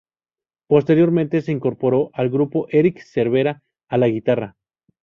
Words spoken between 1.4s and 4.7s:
se incorporó al grupo Eric Cervera, a la guitarra.